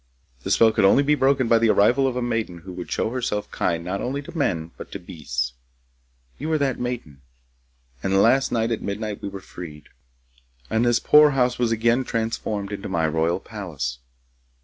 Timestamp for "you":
6.39-6.51